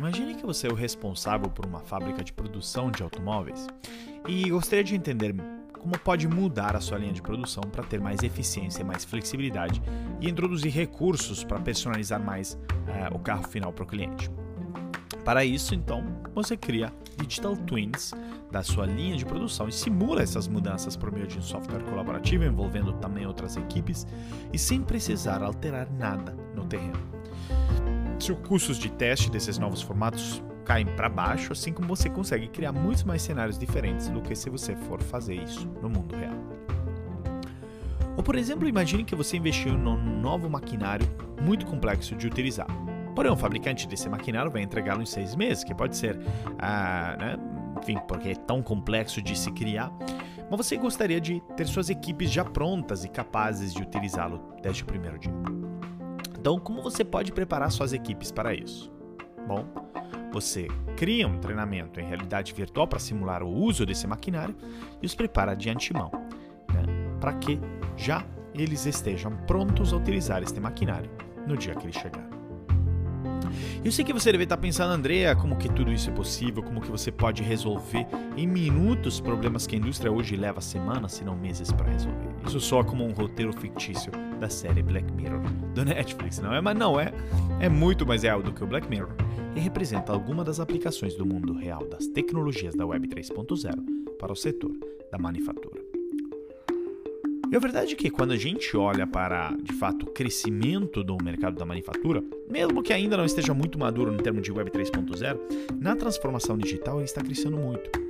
[0.00, 3.66] Imagine que você é o responsável por uma fábrica de produção de automóveis
[4.26, 5.34] e gostaria de entender
[5.78, 9.82] como pode mudar a sua linha de produção para ter mais eficiência, mais flexibilidade
[10.18, 14.30] e introduzir recursos para personalizar mais uh, o carro final para o cliente.
[15.22, 16.02] Para isso, então,
[16.34, 18.12] você cria digital twins
[18.50, 22.44] da sua linha de produção e simula essas mudanças por meio de um software colaborativo
[22.44, 24.06] envolvendo também outras equipes
[24.50, 27.19] e sem precisar alterar nada no terreno.
[28.20, 32.70] Seus custos de teste desses novos formatos caem para baixo, assim como você consegue criar
[32.70, 36.34] muitos mais cenários diferentes do que se você for fazer isso no mundo real.
[38.16, 41.06] Ou, por exemplo, imagine que você investiu num novo maquinário
[41.40, 42.66] muito complexo de utilizar.
[43.16, 46.20] Porém, o fabricante desse maquinário vai entregá-lo em seis meses, que pode ser,
[46.58, 47.36] ah, né,
[47.80, 49.90] enfim, porque é tão complexo de se criar.
[50.50, 54.86] Mas você gostaria de ter suas equipes já prontas e capazes de utilizá-lo desde o
[54.86, 55.32] primeiro dia.
[56.40, 58.90] Então, como você pode preparar suas equipes para isso?
[59.46, 59.66] Bom,
[60.32, 64.56] você cria um treinamento em realidade virtual para simular o uso desse maquinário
[65.02, 66.10] e os prepara de antemão,
[66.72, 66.82] né,
[67.20, 67.60] para que
[67.94, 68.24] já
[68.54, 71.10] eles estejam prontos a utilizar este maquinário
[71.46, 72.26] no dia que ele chegar.
[73.84, 76.80] Eu sei que você deve estar pensando, Andrea, como que tudo isso é possível, como
[76.80, 81.36] que você pode resolver em minutos problemas que a indústria hoje leva semanas, se não
[81.36, 82.28] meses para resolver.
[82.46, 84.10] Isso soa como um roteiro fictício
[84.40, 85.42] da série Black Mirror
[85.74, 86.60] do Netflix, não é?
[86.60, 87.12] Mas não é.
[87.60, 89.12] É muito mais real do que o Black Mirror
[89.54, 94.36] e representa alguma das aplicações do mundo real das tecnologias da Web 3.0 para o
[94.36, 94.72] setor
[95.12, 95.80] da manufatura.
[97.52, 101.16] E a verdade é que quando a gente olha para, de fato, o crescimento do
[101.22, 105.38] mercado da manufatura, mesmo que ainda não esteja muito maduro no termo de Web 3.0,
[105.80, 108.09] na transformação digital ele está crescendo muito.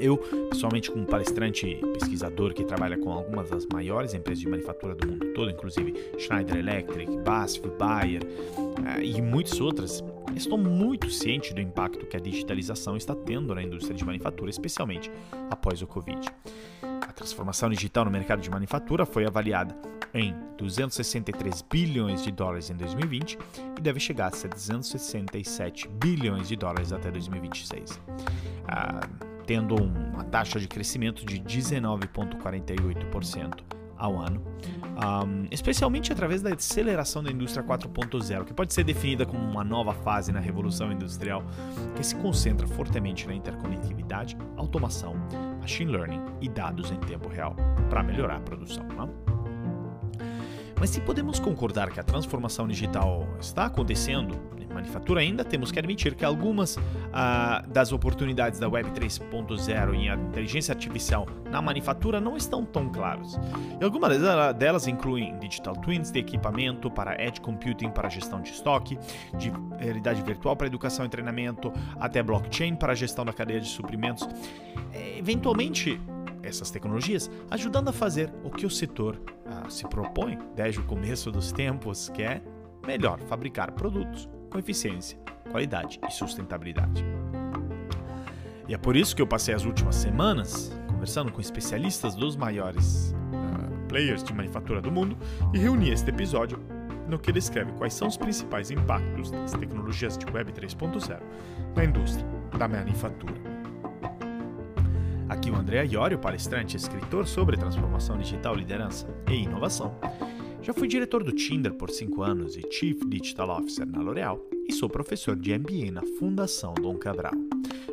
[0.00, 0.16] Eu,
[0.50, 5.32] pessoalmente, como palestrante pesquisador que trabalha com algumas das maiores empresas de manufatura do mundo
[5.32, 10.04] todo, inclusive Schneider Electric, BASF, Bayer uh, e muitas outras,
[10.36, 15.10] estou muito ciente do impacto que a digitalização está tendo na indústria de manufatura, especialmente
[15.50, 16.28] após o Covid.
[16.82, 19.76] A transformação digital no mercado de manufatura foi avaliada
[20.14, 23.38] em 263 bilhões de dólares em 2020
[23.76, 27.90] e deve chegar a 767 bilhões de dólares até 2026.
[27.92, 33.64] Uh, tendo uma taxa de crescimento de 19,48%
[33.96, 39.42] ao ano, um, especialmente através da aceleração da indústria 4.0, que pode ser definida como
[39.42, 41.42] uma nova fase na revolução industrial
[41.96, 45.14] que se concentra fortemente na interconectividade, automação,
[45.58, 47.56] machine learning e dados em tempo real
[47.88, 48.84] para melhorar a produção.
[48.84, 49.06] Não?
[49.06, 49.12] Né?
[50.78, 54.38] Mas se podemos concordar que a transformação digital está acontecendo
[54.78, 56.78] manufatura, ainda temos que admitir que algumas
[57.12, 63.38] ah, das oportunidades da Web 3.0 em inteligência artificial na manufatura não estão tão claras.
[63.80, 64.18] E algumas
[64.56, 68.98] delas incluem digital twins de equipamento para edge computing para gestão de estoque,
[69.36, 74.28] de realidade virtual para educação e treinamento, até blockchain para gestão da cadeia de suprimentos.
[74.92, 76.00] É, eventualmente,
[76.42, 81.30] essas tecnologias, ajudando a fazer o que o setor ah, se propõe desde o começo
[81.32, 82.40] dos tempos, que é
[82.86, 85.18] melhor fabricar produtos com eficiência,
[85.50, 87.04] qualidade e sustentabilidade.
[88.68, 93.14] E é por isso que eu passei as últimas semanas conversando com especialistas dos maiores
[93.32, 95.16] uh, players de manufatura do mundo
[95.54, 96.58] e reuni este episódio
[97.08, 101.20] no que descreve quais são os principais impactos das tecnologias de Web 3.0
[101.74, 102.26] na indústria
[102.58, 103.48] da manufatura.
[105.28, 109.94] Aqui o André Iorio, palestrante e escritor sobre transformação digital, liderança e inovação.
[110.68, 114.72] Já fui diretor do Tinder por 5 anos e Chief Digital Officer na L'Oréal e
[114.74, 117.32] sou professor de MBA na Fundação Dom Cabral.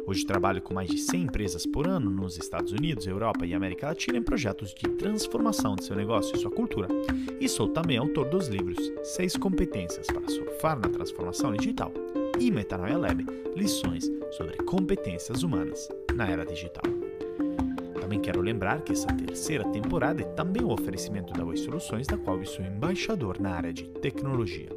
[0.05, 3.87] Hoje trabalho com mais de 100 empresas por ano nos Estados Unidos, Europa e América
[3.87, 6.89] Latina em projetos de transformação de seu negócio e sua cultura.
[7.39, 8.77] E sou também autor dos livros
[9.15, 11.93] 6 competências para surfar na transformação digital
[12.41, 13.25] e Metanoia Lab,
[13.55, 16.83] lições sobre competências humanas na era digital.
[18.05, 22.15] Também quero lembrar que essa terceira temporada é também um oferecimento da Oi Soluções, da
[22.15, 24.69] qual eu sou embaixador na área de tecnologia.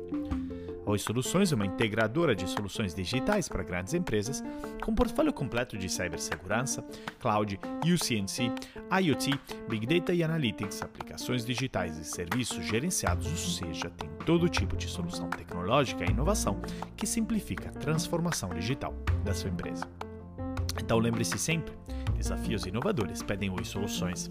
[0.86, 4.42] A Oi Soluções é uma integradora de soluções digitais para grandes empresas,
[4.82, 6.82] com portfólio completo de cibersegurança,
[7.20, 8.50] cloud, UCNC,
[8.98, 9.38] IoT,
[9.68, 14.88] Big Data e Analytics, aplicações digitais e serviços gerenciados, ou seja, tem todo tipo de
[14.88, 16.62] solução tecnológica e inovação
[16.96, 19.86] que simplifica a transformação digital da sua empresa.
[20.80, 21.74] Então lembre-se sempre,
[22.18, 24.28] Desafios inovadores pedem Oi Soluções.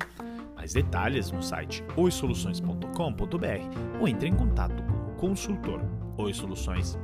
[0.57, 5.81] Mais detalhes no site oisoluções.com.br ou entre em contato com o consultor
[6.17, 6.99] Oi Soluções.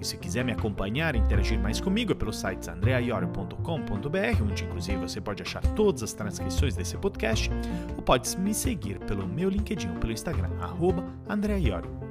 [0.00, 4.96] E se quiser me acompanhar e interagir mais comigo é pelo site andreaiorio.com.br, onde inclusive
[4.96, 7.50] você pode achar todas as transcrições desse podcast,
[7.96, 11.04] ou pode me seguir pelo meu LinkedIn ou pelo Instagram, arroba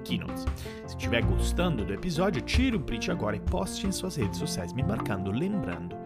[0.04, 0.46] Keynotes.
[0.86, 4.72] Se estiver gostando do episódio, tire um print agora e poste em suas redes sociais,
[4.72, 6.03] me marcando, lembrando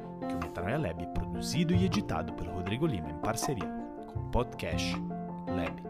[0.68, 3.68] Metraia Lab produzido e editado pelo Rodrigo Lima em parceria
[4.06, 4.94] com o Podcast
[5.48, 5.81] Lab.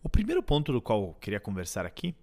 [0.00, 2.14] O primeiro ponto do qual eu queria conversar aqui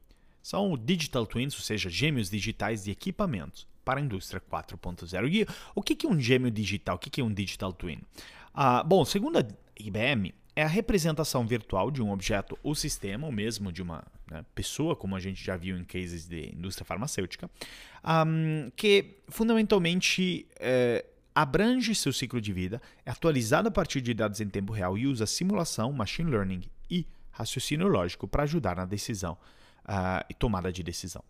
[0.41, 5.29] são digital twins, ou seja, gêmeos digitais de equipamentos para a indústria 4.0.
[5.29, 5.45] E
[5.75, 6.95] o que é um gêmeo digital?
[6.95, 7.99] O que é um digital twin?
[8.53, 9.43] Ah, bom, segundo a
[9.77, 14.45] IBM, é a representação virtual de um objeto ou sistema, ou mesmo de uma né,
[14.55, 17.49] pessoa, como a gente já viu em cases de indústria farmacêutica,
[18.25, 24.39] um, que fundamentalmente é, abrange seu ciclo de vida, é atualizado a partir de dados
[24.39, 29.33] em tempo real e usa simulação, machine learning e raciocínio lógico para ajudar na decisão
[29.83, 31.23] uh, e tomada de decisão.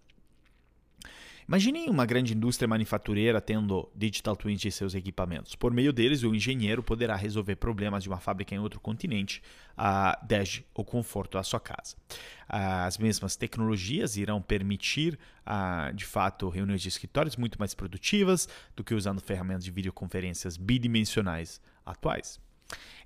[1.47, 5.55] Imaginem uma grande indústria manufatureira tendo digital twins de seus equipamentos.
[5.55, 9.43] Por meio deles, o engenheiro poderá resolver problemas de uma fábrica em outro continente,
[9.77, 11.95] uh, desde o conforto da sua casa.
[12.49, 18.83] As mesmas tecnologias irão permitir, uh, de fato, reuniões de escritórios muito mais produtivas do
[18.83, 22.39] que usando ferramentas de videoconferências bidimensionais atuais.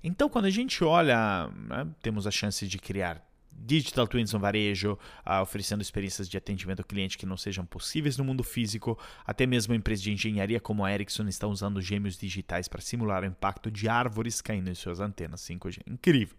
[0.02, 3.22] Então, quando a gente olha, né, temos a chance de criar
[3.60, 8.16] digital twins no varejo, uh, oferecendo experiências de atendimento ao cliente que não sejam possíveis
[8.16, 8.98] no mundo físico.
[9.26, 13.26] Até mesmo empresas de engenharia como a Ericsson estão usando gêmeos digitais para simular o
[13.26, 15.82] impacto de árvores caindo em suas antenas 5G.
[15.86, 16.36] Incrível,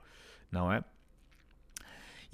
[0.51, 0.83] não é?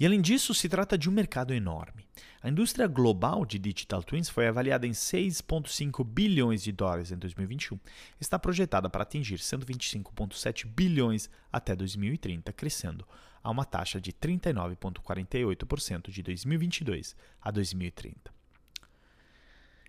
[0.00, 2.06] E além disso, se trata de um mercado enorme.
[2.40, 7.76] A indústria global de digital twins foi avaliada em 6,5 bilhões de dólares em 2021.
[8.20, 13.04] Está projetada para atingir 125,7 bilhões até 2030, crescendo
[13.42, 18.37] a uma taxa de 39,48% de 2022 a 2030.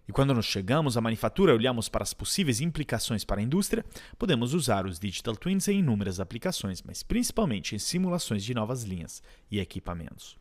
[0.09, 3.85] E quando nós chegamos à manufatura e olhamos para as possíveis implicações para a indústria,
[4.17, 9.21] podemos usar os Digital Twins em inúmeras aplicações, mas principalmente em simulações de novas linhas
[9.51, 10.35] e equipamentos.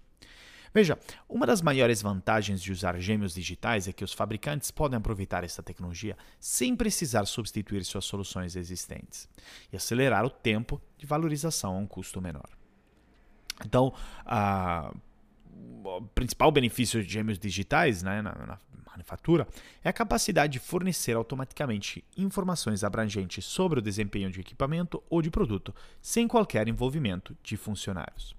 [0.73, 0.99] Veja,
[1.29, 5.63] uma das maiores vantagens de usar gêmeos digitais é que os fabricantes podem aproveitar essa
[5.63, 9.29] tecnologia sem precisar substituir suas soluções existentes
[9.71, 12.49] e acelerar o tempo de valorização a um custo menor.
[13.67, 13.93] Então,
[14.25, 14.95] a,
[15.85, 18.59] o principal benefício de gêmeos digitais né, na, na
[18.99, 19.47] manufatura
[19.83, 25.31] é a capacidade de fornecer automaticamente informações abrangentes sobre o desempenho de equipamento ou de
[25.31, 28.37] produto, sem qualquer envolvimento de funcionários.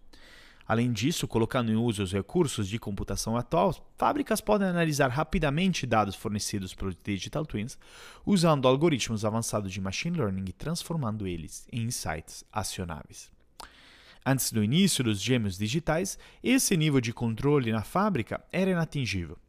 [0.68, 6.16] Além disso, colocando em uso os recursos de computação atual, fábricas podem analisar rapidamente dados
[6.16, 7.76] fornecidos pelos Digital Twins,
[8.24, 13.32] usando algoritmos avançados de machine learning e transformando eles em insights acionáveis.
[14.24, 19.40] Antes do início dos gêmeos digitais, esse nível de controle na fábrica era inatingível.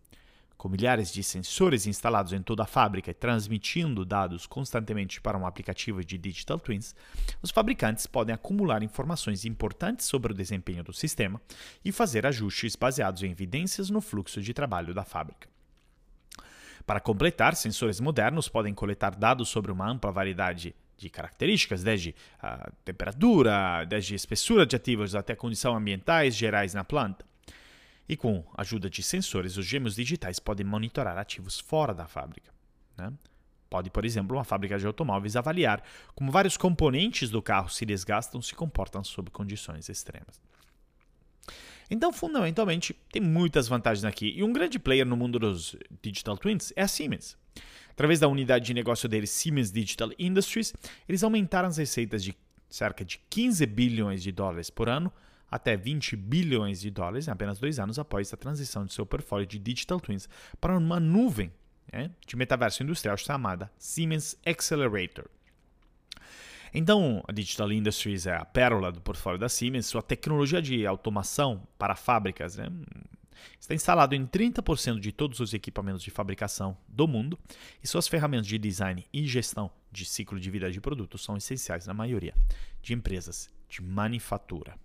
[0.61, 5.47] Com milhares de sensores instalados em toda a fábrica e transmitindo dados constantemente para um
[5.47, 6.95] aplicativo de Digital Twins,
[7.41, 11.41] os fabricantes podem acumular informações importantes sobre o desempenho do sistema
[11.83, 15.49] e fazer ajustes baseados em evidências no fluxo de trabalho da fábrica.
[16.85, 22.71] Para completar, sensores modernos podem coletar dados sobre uma ampla variedade de características, desde a
[22.85, 27.30] temperatura, desde espessura de ativos até condições ambientais gerais na planta.
[28.11, 32.53] E com a ajuda de sensores, os gêmeos digitais podem monitorar ativos fora da fábrica.
[32.99, 33.13] Né?
[33.71, 35.81] Pode, por exemplo, uma fábrica de automóveis avaliar
[36.13, 40.41] como vários componentes do carro se desgastam se comportam sob condições extremas.
[41.89, 44.35] Então, fundamentalmente, tem muitas vantagens aqui.
[44.37, 47.39] E um grande player no mundo dos digital twins é a Siemens.
[47.91, 50.75] Através da unidade de negócio deles, Siemens Digital Industries,
[51.09, 52.35] eles aumentaram as receitas de
[52.69, 55.13] cerca de 15 bilhões de dólares por ano
[55.51, 59.47] até 20 bilhões de dólares em apenas dois anos após a transição de seu portfólio
[59.47, 60.29] de Digital Twins
[60.61, 61.53] para uma nuvem
[61.93, 65.27] né, de metaverso industrial chamada Siemens Accelerator.
[66.73, 71.67] Então, a Digital Industries é a pérola do portfólio da Siemens, sua tecnologia de automação
[71.77, 72.69] para fábricas né,
[73.59, 77.39] Está instalado em 30% de todos os equipamentos de fabricação do mundo
[77.83, 81.87] e suas ferramentas de design e gestão de ciclo de vida de produtos são essenciais
[81.87, 82.35] na maioria
[82.83, 84.77] de empresas de manufatura.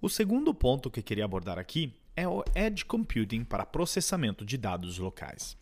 [0.00, 4.98] O segundo ponto que queria abordar aqui é o Edge Computing para processamento de dados
[4.98, 5.56] locais.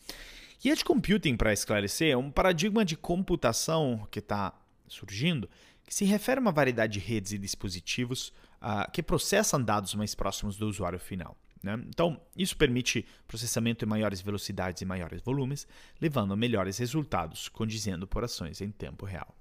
[0.63, 4.53] E Edge Computing, para esclarecer, é um paradigma de computação que está
[4.87, 5.49] surgindo
[5.87, 10.15] que se refere a uma variedade de redes e dispositivos uh, que processam dados mais
[10.15, 11.37] próximos do usuário final.
[11.63, 11.83] Né?
[11.89, 15.67] Então, isso permite processamento em maiores velocidades e maiores volumes,
[16.01, 19.35] levando a melhores resultados, condizendo por ações em tempo real.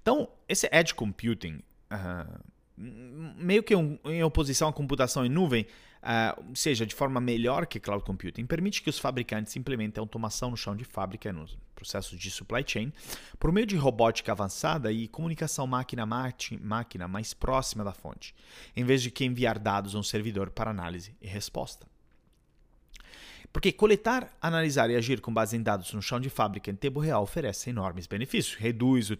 [0.00, 1.60] Então, esse Edge Computing,
[1.92, 2.40] uh,
[2.76, 5.66] meio que um, em oposição à computação em nuvem,
[6.02, 10.56] uh, seja de forma melhor que Cloud Computing, permite que os fabricantes implementem automação no
[10.56, 12.92] chão de fábrica nos processos de supply chain
[13.38, 18.34] por meio de robótica avançada e comunicação máquina-máquina mais próxima da fonte,
[18.76, 21.91] em vez de que enviar dados a um servidor para análise e resposta.
[23.52, 27.00] Porque coletar, analisar e agir com base em dados no chão de fábrica em tempo
[27.00, 28.56] real oferece enormes benefícios.
[28.56, 29.16] Reduz o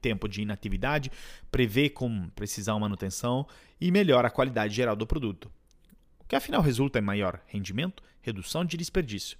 [0.00, 1.12] tempo de inatividade,
[1.50, 3.46] prevê com precisão manutenção
[3.78, 5.52] e melhora a qualidade geral do produto.
[6.18, 9.36] O que afinal resulta em maior rendimento, redução de desperdício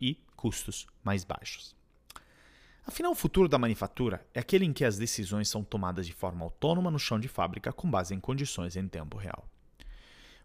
[0.00, 1.76] e custos mais baixos.
[2.86, 6.42] Afinal, o futuro da manufatura é aquele em que as decisões são tomadas de forma
[6.44, 9.46] autônoma no chão de fábrica com base em condições em tempo real.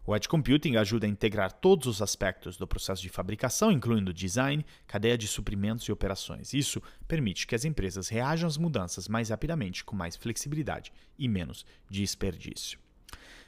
[0.08, 4.64] O Edge Computing ajuda a integrar todos os aspectos do processo de fabricação, incluindo design,
[4.86, 6.54] cadeia de suprimentos e operações.
[6.54, 11.66] Isso permite que as empresas reajam às mudanças mais rapidamente, com mais flexibilidade e menos
[11.90, 12.78] desperdício.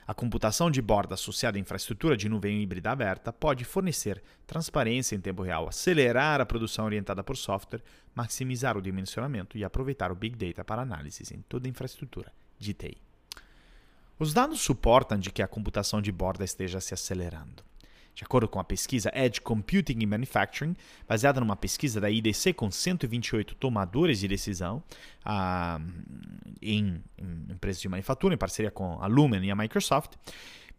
[0.04, 5.20] A computação de borda associada à infraestrutura de nuvem híbrida aberta pode fornecer transparência em
[5.20, 7.84] tempo real, acelerar a produção orientada por software,
[8.16, 12.74] maximizar o dimensionamento e aproveitar o Big Data para análises em toda a infraestrutura de
[12.74, 13.07] TI.
[14.18, 17.62] Os dados suportam de que a computação de borda esteja se acelerando.
[18.18, 20.75] De acordo com a pesquisa Edge Computing and Manufacturing,
[21.06, 24.82] baseada numa pesquisa da IDC com 128 tomadores de decisão
[26.60, 30.14] em, em, empresas de manufatura, em parceria com a Lumen e a Microsoft,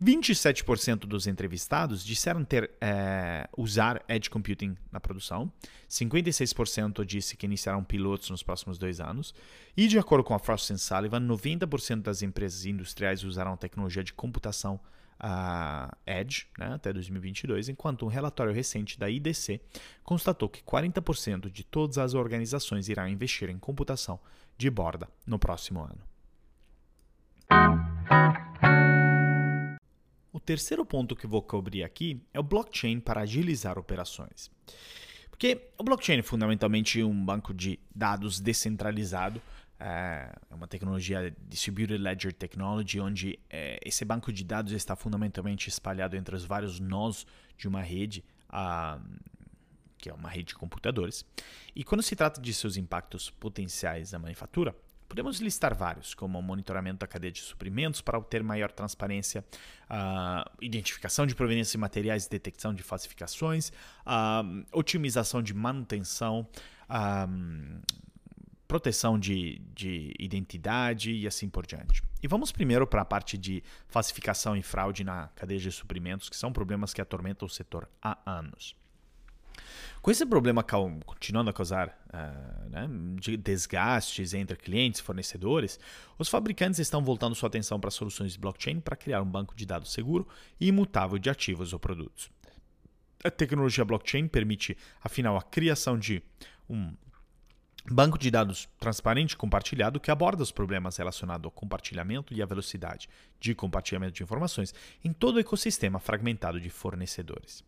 [0.02, 5.52] 27% dos entrevistados disseram ter é, usar Edge Computing na produção,
[5.90, 9.34] 56% disse que iniciarão pilotos nos próximos dois anos,
[9.76, 14.80] e de acordo com a Frost Sullivan, 90% das empresas industriais usarão tecnologia de computação
[15.20, 19.60] uh, Edge né, até 2022, enquanto um relatório recente da IDC
[20.04, 24.20] constatou que 40% de todas as organizações irão investir em computação
[24.58, 26.10] de borda no próximo ano.
[30.50, 34.50] Terceiro ponto que vou cobrir aqui é o blockchain para agilizar operações.
[35.30, 39.40] Porque o blockchain é fundamentalmente um banco de dados descentralizado,
[39.80, 46.16] é uma tecnologia Distributed Ledger Technology, onde é, esse banco de dados está fundamentalmente espalhado
[46.16, 49.00] entre os vários nós de uma rede, a,
[50.00, 51.24] que é uma rede de computadores.
[51.76, 54.76] E quando se trata de seus impactos potenciais na manufatura,
[55.10, 59.44] Podemos listar vários, como monitoramento da cadeia de suprimentos para obter maior transparência,
[59.90, 63.70] uh, identificação de proveniência de materiais e detecção de falsificações,
[64.06, 66.48] uh, otimização de manutenção,
[66.88, 67.82] uh,
[68.68, 72.04] proteção de, de identidade e assim por diante.
[72.22, 76.36] E vamos primeiro para a parte de falsificação e fraude na cadeia de suprimentos, que
[76.36, 78.76] são problemas que atormentam o setor há anos.
[80.02, 80.64] Com esse problema
[81.06, 82.88] continuando a causar uh, né,
[83.20, 85.80] de desgastes entre clientes e fornecedores,
[86.18, 89.92] os fabricantes estão voltando sua atenção para soluções blockchain para criar um banco de dados
[89.92, 90.28] seguro
[90.60, 92.32] e imutável de ativos ou produtos.
[93.24, 96.24] A tecnologia blockchain permite, afinal, a criação de
[96.70, 96.94] um
[97.92, 102.46] banco de dados transparente e compartilhado que aborda os problemas relacionados ao compartilhamento e à
[102.46, 104.74] velocidade de compartilhamento de informações
[105.04, 107.64] em todo o ecossistema fragmentado de fornecedores.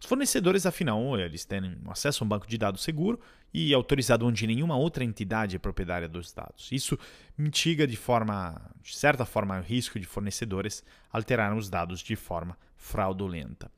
[0.00, 3.20] Os fornecedores, afinal, eles têm acesso a um banco de dados seguro
[3.52, 6.70] e autorizado onde nenhuma outra entidade é proprietária dos dados.
[6.72, 6.98] Isso
[7.36, 12.56] mitiga de forma, de certa forma, o risco de fornecedores alterarem os dados de forma
[12.76, 13.70] fraudulenta.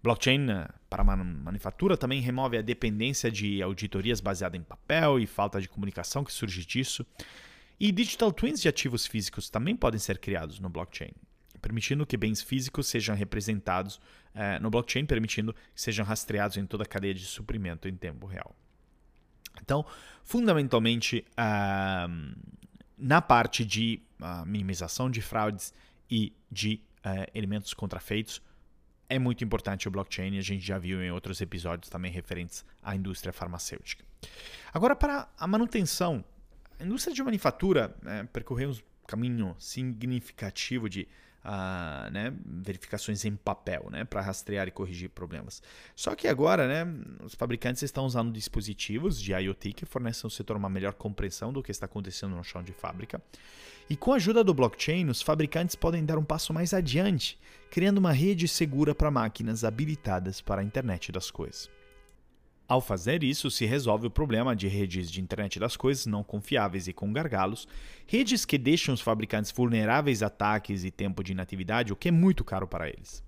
[0.00, 5.26] Blockchain eh, para a manufatura também remove a dependência de auditorias baseadas em papel e
[5.26, 7.04] falta de comunicação que surge disso.
[7.80, 11.10] E digital twins de ativos físicos também podem ser criados no blockchain
[11.64, 16.84] permitindo que bens físicos sejam representados uh, no blockchain, permitindo que sejam rastreados em toda
[16.84, 18.54] a cadeia de suprimento em tempo real.
[19.62, 19.86] Então,
[20.22, 22.38] fundamentalmente, uh,
[22.98, 25.72] na parte de uh, minimização de fraudes
[26.10, 28.42] e de eh, elementos contrafeitos,
[29.08, 32.94] é muito importante o blockchain, a gente já viu em outros episódios também referentes à
[32.94, 34.04] indústria farmacêutica.
[34.72, 36.22] Agora, para a manutenção,
[36.78, 41.08] a indústria de manufatura né, percorreu um caminho significativo de
[42.10, 45.62] né, verificações em papel né, para rastrear e corrigir problemas.
[45.94, 50.56] Só que agora né, os fabricantes estão usando dispositivos de IoT que fornecem ao setor
[50.56, 53.20] uma melhor compreensão do que está acontecendo no chão de fábrica.
[53.88, 57.38] E com a ajuda do blockchain, os fabricantes podem dar um passo mais adiante,
[57.70, 61.73] criando uma rede segura para máquinas habilitadas para a internet das coisas.
[62.66, 66.88] Ao fazer isso, se resolve o problema de redes de internet das coisas não confiáveis
[66.88, 67.68] e com gargalos,
[68.06, 72.12] redes que deixam os fabricantes vulneráveis a ataques e tempo de inatividade, o que é
[72.12, 73.22] muito caro para eles.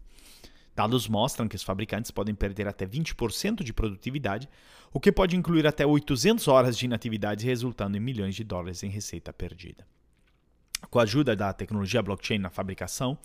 [0.74, 4.48] Dados mostram que os fabricantes podem perder até 20% de produtividade,
[4.92, 8.88] o que pode incluir até 800 horas de inatividade, resultando em milhões de dólares em
[8.88, 9.86] receita perdida.
[10.90, 13.18] Com a ajuda da tecnologia blockchain na fabricação,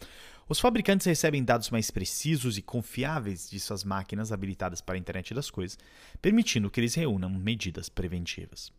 [0.48, 5.34] os fabricantes recebem dados mais precisos e confiáveis de suas máquinas habilitadas para a internet
[5.34, 5.78] das coisas,
[6.22, 8.72] permitindo que eles reúnam medidas preventivas.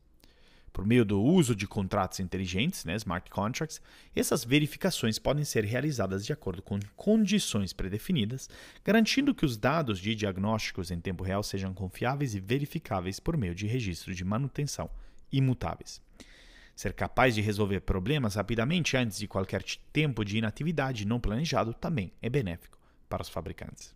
[0.72, 3.80] Por meio do uso de contratos inteligentes, né, smart contracts,
[4.16, 8.48] essas verificações podem ser realizadas de acordo com condições predefinidas,
[8.82, 13.54] garantindo que os dados de diagnósticos em tempo real sejam confiáveis e verificáveis por meio
[13.54, 14.88] de registros de manutenção
[15.30, 16.00] imutáveis.
[16.74, 19.62] Ser capaz de resolver problemas rapidamente antes de qualquer
[19.92, 23.94] tempo de inatividade não planejado também é benéfico para os fabricantes.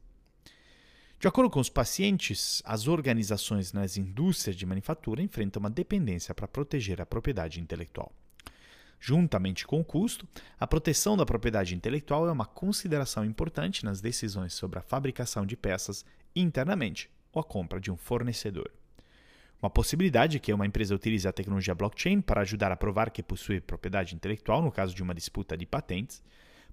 [1.19, 6.47] De acordo com os pacientes, as organizações nas indústrias de manufatura enfrentam uma dependência para
[6.47, 8.13] proteger a propriedade intelectual.
[9.01, 10.29] Juntamente com o custo,
[10.61, 15.57] a proteção da propriedade intelectual é uma consideração importante nas decisões sobre a fabricação de
[15.57, 16.05] peças
[16.35, 18.71] internamente ou a compra de um fornecedor.
[19.61, 23.23] Uma possibilidade é que uma empresa utilize a tecnologia blockchain para ajudar a provar que
[23.23, 26.23] possui propriedade intelectual no caso de uma disputa de patentes,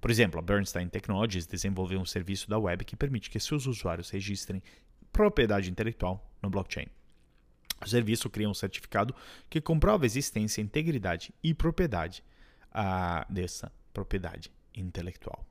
[0.03, 4.09] por exemplo, a Bernstein Technologies desenvolveu um serviço da web que permite que seus usuários
[4.09, 4.61] registrem
[5.13, 6.87] propriedade intelectual no blockchain.
[7.81, 9.15] O serviço cria um certificado
[9.49, 12.21] que comprova a existência, integridade e propriedade
[12.71, 15.45] uh, dessa propriedade intelectual.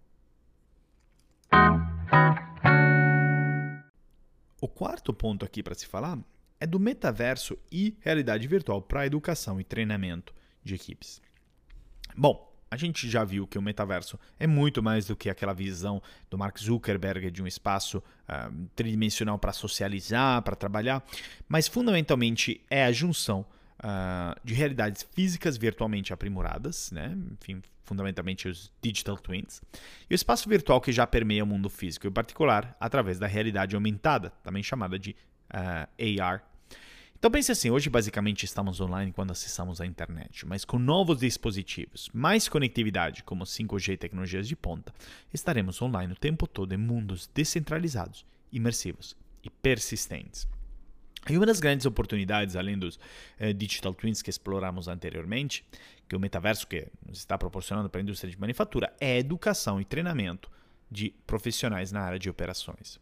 [4.60, 6.18] O quarto ponto aqui para se falar
[6.62, 11.20] é do metaverso e realidade virtual para educação e treinamento de equipes.
[12.16, 16.00] Bom, a gente já viu que o metaverso é muito mais do que aquela visão
[16.30, 21.04] do Mark Zuckerberg de um espaço uh, tridimensional para socializar, para trabalhar,
[21.48, 23.44] mas fundamentalmente é a junção
[23.80, 27.12] uh, de realidades físicas virtualmente aprimoradas, né?
[27.32, 29.60] enfim, fundamentalmente os digital twins,
[30.08, 33.74] e o espaço virtual que já permeia o mundo físico, em particular através da realidade
[33.74, 35.88] aumentada, também chamada de uh, ah,
[36.22, 36.51] AR
[37.22, 42.10] então pense assim, hoje basicamente estamos online quando acessamos a internet, mas com novos dispositivos,
[42.12, 44.92] mais conectividade como 5G e tecnologias de ponta,
[45.32, 50.48] estaremos online o tempo todo em mundos descentralizados, imersivos e persistentes.
[51.30, 52.98] E uma das grandes oportunidades, além dos
[53.38, 55.64] eh, digital twins que exploramos anteriormente,
[56.08, 59.84] que o metaverso que nos está proporcionando para a indústria de manufatura, é educação e
[59.84, 60.50] treinamento
[60.90, 62.98] de profissionais na área de operações.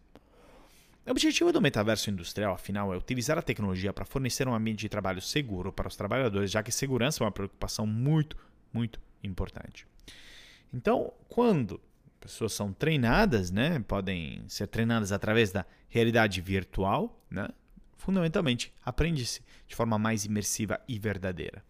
[1.11, 4.89] O objetivo do metaverso industrial, afinal, é utilizar a tecnologia para fornecer um ambiente de
[4.89, 8.37] trabalho seguro para os trabalhadores, já que segurança é uma preocupação muito,
[8.73, 9.89] muito importante.
[10.73, 11.81] Então, quando
[12.21, 17.49] pessoas são treinadas, né, podem ser treinadas através da realidade virtual, né,
[17.97, 21.61] fundamentalmente aprende-se de forma mais imersiva e verdadeira.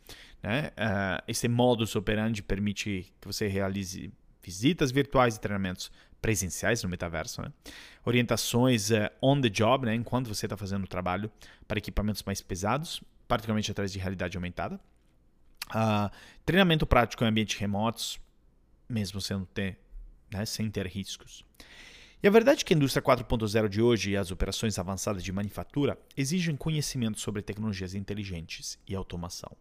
[0.42, 0.70] Né?
[0.76, 7.42] Uh, esse modus operandi permite que você realize visitas virtuais e treinamentos presenciais no metaverso,
[7.42, 7.52] né?
[8.04, 9.94] orientações uh, on the job, né?
[9.94, 11.30] enquanto você está fazendo o trabalho
[11.66, 14.80] para equipamentos mais pesados, particularmente através de realidade aumentada,
[15.70, 16.10] uh,
[16.44, 18.20] treinamento prático em ambientes remotos,
[18.88, 19.78] mesmo sendo ter,
[20.32, 20.44] né?
[20.44, 21.44] sem ter riscos.
[22.22, 25.32] E a verdade é que a indústria 4.0 de hoje e as operações avançadas de
[25.32, 29.56] manufatura exigem conhecimento sobre tecnologias inteligentes e automação.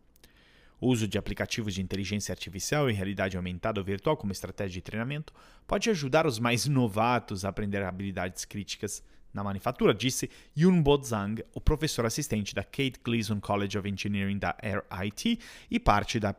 [0.81, 4.81] O uso de aplicativos de inteligência artificial e realidade aumentada ou virtual como estratégia de
[4.81, 5.33] treinamento
[5.67, 11.43] pode ajudar os mais novatos a aprender habilidades críticas na manufatura, disse Yun Bo Zhang,
[11.53, 14.55] o professor assistente da Kate Gleason College of Engineering da
[14.91, 15.39] RIT
[15.69, 16.35] e parte da,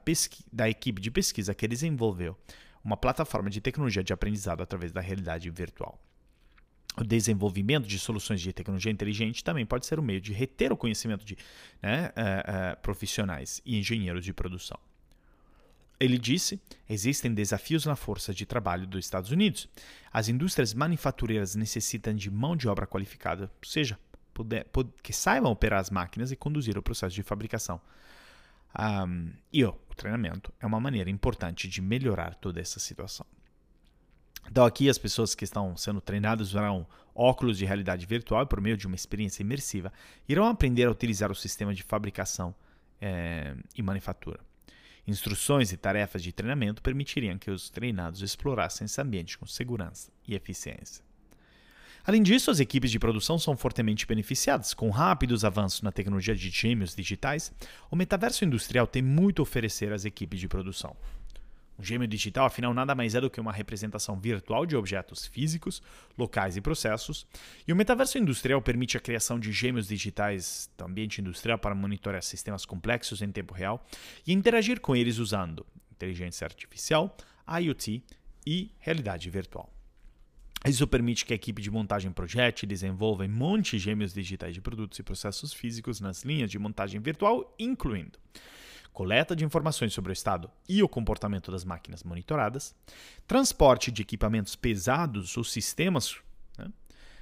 [0.53, 2.37] da equipe de pesquisa que desenvolveu
[2.83, 6.01] uma plataforma de tecnologia de aprendizado através da realidade virtual.
[7.01, 10.77] O desenvolvimento de soluções de tecnologia inteligente também pode ser um meio de reter o
[10.77, 11.35] conhecimento de
[11.83, 14.79] né, uh, uh, profissionais e engenheiros de produção.
[15.99, 19.67] Ele disse: existem desafios na força de trabalho dos Estados Unidos.
[20.13, 23.99] As indústrias manufatureiras necessitam de mão de obra qualificada, ou seja,
[24.35, 24.67] puder,
[25.03, 27.81] que saibam operar as máquinas e conduzir o processo de fabricação.
[28.79, 33.27] Um, e oh, o treinamento é uma maneira importante de melhorar toda essa situação.
[34.49, 38.61] Então, aqui as pessoas que estão sendo treinadas usarão óculos de realidade virtual e, por
[38.61, 39.93] meio de uma experiência imersiva,
[40.29, 42.55] irão aprender a utilizar o sistema de fabricação
[43.01, 44.41] é, e manufatura.
[45.07, 50.35] Instruções e tarefas de treinamento permitiriam que os treinados explorassem esse ambiente com segurança e
[50.35, 51.05] eficiência.
[52.05, 54.73] Além disso, as equipes de produção são fortemente beneficiadas.
[54.73, 57.53] Com rápidos avanços na tecnologia de gêmeos digitais,
[57.91, 60.97] o metaverso industrial tem muito a oferecer às equipes de produção.
[61.81, 65.83] Um gêmeo digital, afinal, nada mais é do que uma representação virtual de objetos físicos,
[66.17, 67.27] locais e processos.
[67.67, 72.23] E o metaverso industrial permite a criação de gêmeos digitais do ambiente industrial para monitorar
[72.23, 73.83] sistemas complexos em tempo real
[74.27, 77.17] e interagir com eles usando inteligência artificial,
[77.49, 78.05] IoT
[78.47, 79.73] e realidade virtual.
[80.67, 84.99] Isso permite que a equipe de montagem projete e desenvolva montes gêmeos digitais de produtos
[84.99, 88.19] e processos físicos nas linhas de montagem virtual, incluindo
[88.93, 92.75] coleta de informações sobre o estado e o comportamento das máquinas monitoradas,
[93.27, 96.17] transporte de equipamentos pesados ou sistemas,
[96.59, 96.69] né?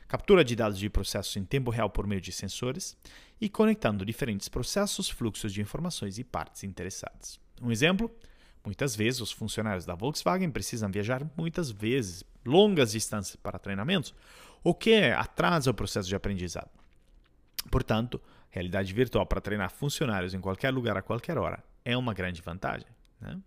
[0.06, 2.96] captura de dados de processos em tempo real por meio de sensores
[3.40, 7.38] e conectando diferentes processos, fluxos de informações e partes interessadas.
[7.60, 8.10] Um exemplo
[8.68, 14.14] Muitas vezes, os funcionários da Volkswagen precisam viajar muitas vezes, longas distâncias para treinamentos,
[14.62, 16.68] o que atrasa o processo de aprendizado.
[17.70, 22.42] Portanto, realidade virtual para treinar funcionários em qualquer lugar a qualquer hora é uma grande
[22.42, 22.86] vantagem.
[23.20, 23.38] Né?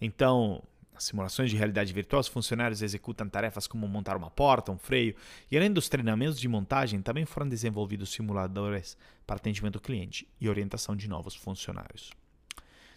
[0.00, 0.62] Então,
[0.92, 5.14] nas simulações de realidade virtual, os funcionários executam tarefas como montar uma porta, um freio,
[5.50, 10.48] e além dos treinamentos de montagem, também foram desenvolvidos simuladores para atendimento ao cliente e
[10.48, 12.10] orientação de novos funcionários.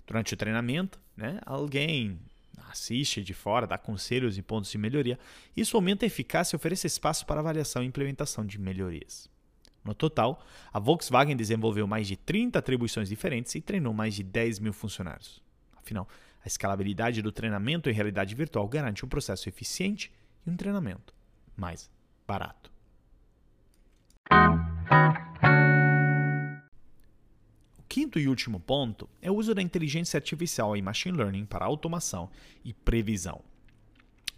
[0.05, 2.19] Durante o treinamento, né, alguém
[2.69, 5.17] assiste de fora, dá conselhos e pontos de melhoria.
[5.55, 9.29] Isso aumenta a eficácia e oferece espaço para avaliação e implementação de melhorias.
[9.83, 14.59] No total, a Volkswagen desenvolveu mais de 30 atribuições diferentes e treinou mais de 10
[14.59, 15.41] mil funcionários.
[15.75, 16.07] Afinal,
[16.43, 20.11] a escalabilidade do treinamento em realidade virtual garante um processo eficiente
[20.45, 21.13] e um treinamento
[21.55, 21.89] mais
[22.25, 22.73] barato.
[27.93, 32.27] quinto e último ponto é o uso da inteligência artificial e machine learning para automação
[32.65, 33.39] e previsão.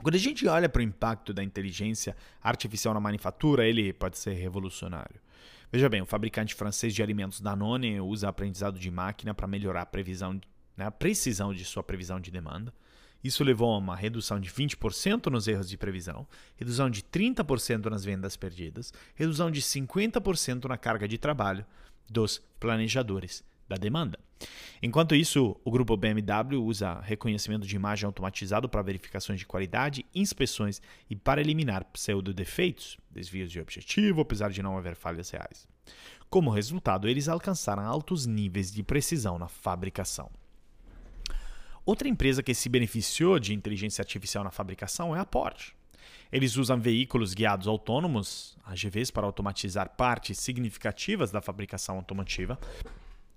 [0.02, 4.34] Quando a gente olha para o impacto da inteligência artificial na manufatura, ele pode ser
[4.34, 5.20] revolucionário.
[5.72, 9.86] Veja bem, o fabricante francês de alimentos Danone usa aprendizado de máquina para melhorar a
[9.86, 10.40] previsão,
[10.78, 12.74] né, a precisão de sua previsão de demanda.
[13.24, 18.06] Isso levou a uma redução de 20% nos erros de previsão, redução de 30% nas
[18.06, 21.66] vendas perdidas, redução de 50% na carga de trabalho,
[22.08, 24.20] dos planejadores da demanda.
[24.82, 30.82] Enquanto isso, o grupo BMW usa reconhecimento de imagem automatizado para verificações de qualidade, inspeções
[31.10, 35.68] e para eliminar pseudo-defeitos, desvios de objetivo, apesar de não haver falhas reais.
[36.30, 40.30] Como resultado, eles alcançaram altos níveis de precisão na fabricação.
[41.86, 45.74] Outra empresa que se beneficiou de inteligência artificial na fabricação é a Porsche.
[46.32, 52.60] Eles usam veículos guiados autônomos, AGVs, para automatizar partes significativas da fabricação automotiva.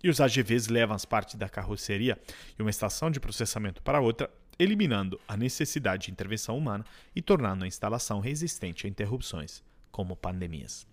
[0.03, 2.19] E os AGVs levam as partes da carroceria
[2.59, 6.85] e uma estação de processamento para outra, eliminando a necessidade de intervenção humana
[7.15, 10.87] e tornando a instalação resistente a interrupções, como pandemias.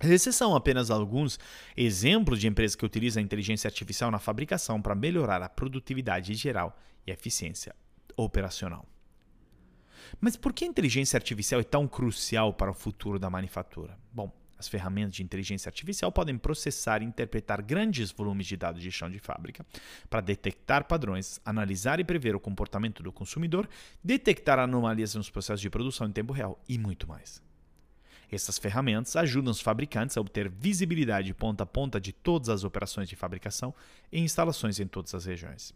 [0.00, 1.40] Esses são apenas alguns
[1.76, 6.78] exemplos de empresas que utilizam a inteligência artificial na fabricação para melhorar a produtividade geral
[7.04, 7.74] e a eficiência
[8.16, 8.86] operacional.
[10.20, 13.98] Mas por que a inteligência artificial é tão crucial para o futuro da manufatura?
[14.12, 18.90] Bom, as ferramentas de inteligência artificial podem processar e interpretar grandes volumes de dados de
[18.90, 19.64] chão de fábrica
[20.10, 23.68] para detectar padrões, analisar e prever o comportamento do consumidor,
[24.02, 27.40] detectar anomalias nos processos de produção em tempo real e muito mais.
[28.30, 33.08] Essas ferramentas ajudam os fabricantes a obter visibilidade ponta a ponta de todas as operações
[33.08, 33.74] de fabricação
[34.12, 35.72] e instalações em todas as regiões.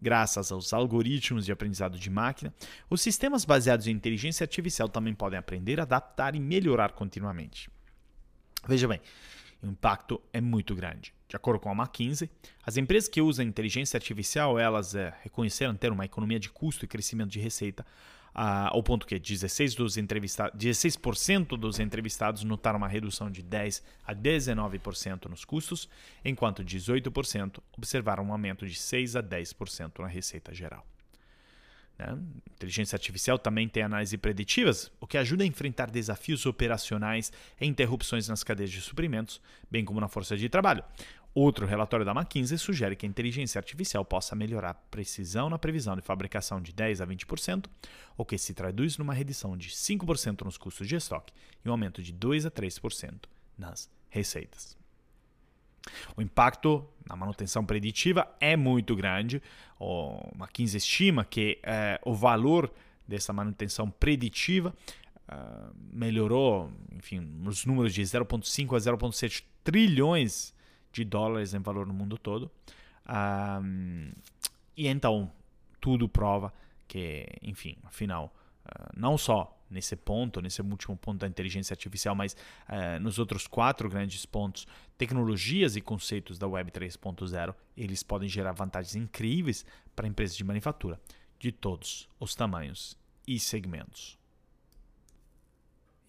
[0.00, 2.54] Graças aos algoritmos de aprendizado de máquina,
[2.88, 7.68] os sistemas baseados em inteligência artificial também podem aprender, adaptar e melhorar continuamente.
[8.68, 9.00] Veja bem,
[9.62, 11.14] o impacto é muito grande.
[11.26, 12.30] De acordo com a McKinsey,
[12.62, 16.88] as empresas que usam inteligência artificial, elas é, reconheceram ter uma economia de custo e
[16.88, 17.84] crescimento de receita
[18.34, 20.98] ah, ao ponto que 16%, dos entrevista 16
[21.58, 25.88] dos entrevistados notaram uma redução de 10% a 19% nos custos,
[26.22, 30.86] enquanto 18% observaram um aumento de 6% a 10% na receita geral.
[31.98, 32.18] Né?
[32.54, 38.28] Inteligência artificial também tem análise preditivas, o que ajuda a enfrentar desafios operacionais e interrupções
[38.28, 40.84] nas cadeias de suprimentos, bem como na força de trabalho.
[41.34, 45.94] Outro relatório da McKinsey sugere que a inteligência artificial possa melhorar a precisão na previsão
[45.94, 47.66] de fabricação de 10 a 20%,
[48.16, 51.32] o que se traduz numa redução de 5% nos custos de estoque
[51.64, 54.77] e um aumento de 2 a 3% nas receitas.
[56.16, 59.42] O impacto na manutenção preditiva é muito grande.
[59.78, 62.72] O McKinsey estima que eh, o valor
[63.08, 64.74] dessa manutenção preditiva
[65.28, 70.54] uh, melhorou, enfim, nos números de 0,5 a 0,7 trilhões
[70.92, 72.50] de dólares em valor no mundo todo.
[73.08, 74.10] Um,
[74.76, 75.32] e então,
[75.80, 76.52] tudo prova
[76.86, 78.34] que, enfim, afinal,
[78.66, 82.34] uh, não só nesse ponto, nesse último ponto da inteligência artificial, mas
[82.68, 88.52] uh, nos outros quatro grandes pontos, tecnologias e conceitos da Web 3.0, eles podem gerar
[88.52, 91.00] vantagens incríveis para empresas de manufatura
[91.38, 94.18] de todos os tamanhos e segmentos.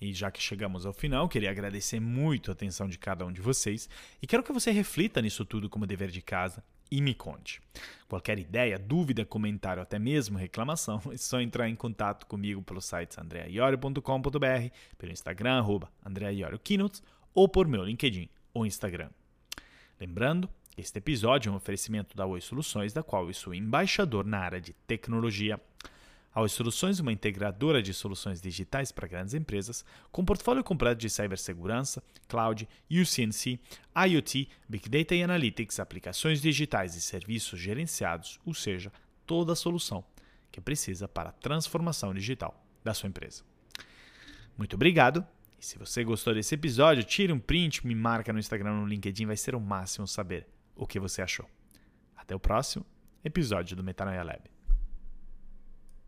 [0.01, 3.41] E já que chegamos ao final, queria agradecer muito a atenção de cada um de
[3.41, 3.89] vocês
[4.21, 7.61] e quero que você reflita nisso tudo como dever de casa e me conte.
[8.07, 13.19] Qualquer ideia, dúvida, comentário, até mesmo reclamação, é só entrar em contato comigo pelo site
[13.19, 15.91] andreaiorio.com.br, pelo Instagram, arroba
[17.33, 19.09] ou por meu LinkedIn ou Instagram.
[19.99, 20.49] Lembrando
[20.79, 24.61] este episódio é um oferecimento da Oi Soluções, da qual eu sou embaixador na área
[24.61, 25.59] de tecnologia.
[26.33, 31.09] A Oi Soluções uma integradora de soluções digitais para grandes empresas, com portfólio completo de
[31.09, 33.59] cibersegurança, cloud, UCNC,
[34.07, 38.91] IoT, Big Data e Analytics, aplicações digitais e serviços gerenciados, ou seja,
[39.25, 40.03] toda a solução
[40.51, 43.43] que precisa para a transformação digital da sua empresa.
[44.57, 45.25] Muito obrigado.
[45.59, 49.25] E se você gostou desse episódio, tire um print, me marca no Instagram no LinkedIn,
[49.25, 51.49] vai ser o máximo saber o que você achou.
[52.15, 52.85] Até o próximo
[53.23, 54.58] episódio do Metanoia Lab.